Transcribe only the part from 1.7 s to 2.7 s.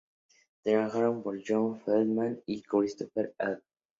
Feldmann y